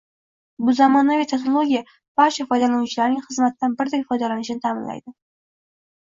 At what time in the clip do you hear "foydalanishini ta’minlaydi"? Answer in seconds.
4.13-5.15